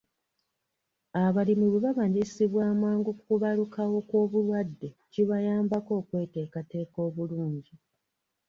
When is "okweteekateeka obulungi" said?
6.01-7.73